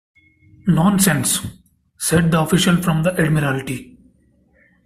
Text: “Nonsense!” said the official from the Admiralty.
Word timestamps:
“Nonsense!” 0.67 1.45
said 1.95 2.31
the 2.31 2.41
official 2.41 2.77
from 2.77 3.03
the 3.03 3.13
Admiralty. 3.21 3.99